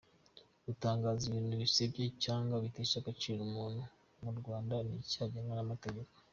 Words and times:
Gutangaza 0.65 1.21
ibintu 1.27 1.53
bisebya 1.61 2.03
cyangwa 2.23 2.55
bitesha 2.63 2.95
agaciro 2.99 3.39
umuntu 3.43 3.81
mu 4.23 4.31
Rwanda 4.39 4.75
ni 4.87 4.95
icyaha 5.03 5.29
gihanwa 5.31 5.55
n’ 5.57 5.61
amategeko. 5.65 6.13